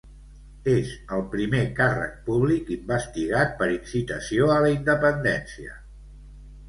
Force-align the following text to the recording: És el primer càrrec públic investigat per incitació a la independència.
És 0.75 0.93
el 1.17 1.21
primer 1.33 1.59
càrrec 1.81 2.15
públic 2.29 2.71
investigat 2.77 3.53
per 3.63 3.69
incitació 3.77 4.49
a 4.55 4.59
la 4.67 4.73
independència. 4.79 5.77